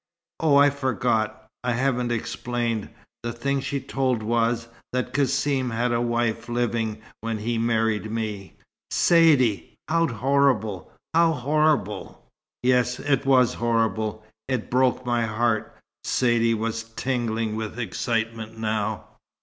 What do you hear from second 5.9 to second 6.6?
a wife